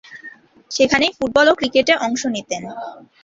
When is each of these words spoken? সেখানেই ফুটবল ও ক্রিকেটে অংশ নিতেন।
সেখানেই 0.71 1.11
ফুটবল 1.17 1.45
ও 1.49 1.57
ক্রিকেটে 1.59 1.93
অংশ 2.05 2.21
নিতেন। 2.35 2.63